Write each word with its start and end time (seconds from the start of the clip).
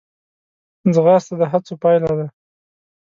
ځغاسته 0.93 1.33
د 1.39 1.41
هڅو 1.51 1.73
پایله 1.83 2.11
ده 2.19 2.27